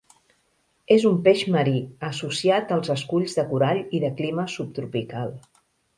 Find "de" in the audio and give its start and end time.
3.41-3.45, 4.07-4.11